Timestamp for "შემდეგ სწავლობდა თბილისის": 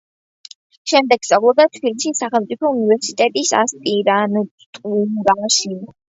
0.93-2.21